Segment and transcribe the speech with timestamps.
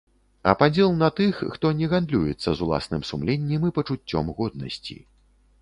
[0.51, 4.99] А падзел на тых, хто не гандлюецца з уласным сумленнем і пачуццём годнасці.